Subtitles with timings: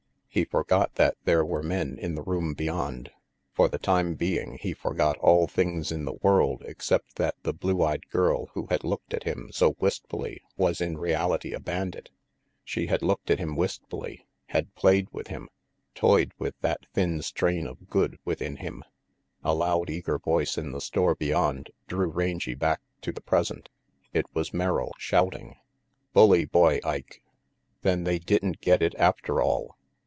[0.33, 3.11] He forgot that there were men in the room beyond.
[3.51, 7.83] For the time being he forgot all things in the world except that the blue
[7.83, 12.11] eyed girl who had looked at him so wistfully was in reality a bandit.
[12.63, 15.49] She had looked at him wistfully, had played with him,
[15.95, 20.17] toyed with that thin strain of good within him RANGY PETE 255 A loud, eager
[20.17, 23.67] voice in the store beyond drew Rangy back to the present.
[24.13, 25.57] It was Merrill, shouting:"
[26.13, 27.21] Bully boy, Ike.
[27.81, 29.75] Then they didn't get it after all."